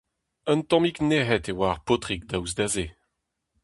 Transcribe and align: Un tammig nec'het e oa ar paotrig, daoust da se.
Un 0.51 0.59
tammig 0.69 0.97
nec'het 1.09 1.45
e 1.51 1.53
oa 1.57 1.67
ar 1.71 1.81
paotrig, 1.85 2.21
daoust 2.29 2.57
da 2.57 2.67
se. 2.73 2.85